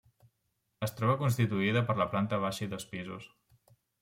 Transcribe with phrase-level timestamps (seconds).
[0.87, 3.31] Es troba constituïda per la planta baixa i dos pisos.